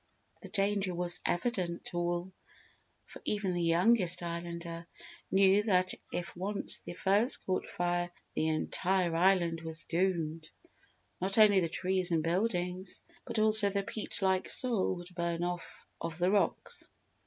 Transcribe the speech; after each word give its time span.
The 0.41 0.49
danger 0.49 0.95
was 0.95 1.19
evident 1.27 1.85
to 1.85 1.97
all 1.99 2.31
for 3.05 3.21
even 3.23 3.53
the 3.53 3.61
youngest 3.61 4.23
Islander 4.23 4.87
knew 5.29 5.61
that 5.61 5.93
if 6.11 6.35
once 6.35 6.79
the 6.79 6.93
firs 6.93 7.37
caught 7.37 7.67
fire, 7.67 8.09
the 8.33 8.47
entire 8.47 9.15
island 9.15 9.61
was 9.61 9.83
doomed; 9.83 10.49
not 11.21 11.37
only 11.37 11.59
the 11.59 11.69
trees 11.69 12.09
and 12.11 12.23
buildings 12.23 13.03
but 13.25 13.37
also 13.37 13.69
the 13.69 13.83
peat 13.83 14.23
like 14.23 14.49
soil 14.49 14.95
would 14.95 15.13
burn 15.13 15.43
off 15.43 15.85
of 16.01 16.17
the 16.17 16.31
rocks. 16.31 16.89